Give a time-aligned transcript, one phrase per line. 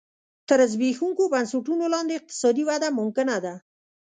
[0.47, 3.55] تر زبېښونکو بنسټونو لاندې اقتصادي وده ممکنه ده.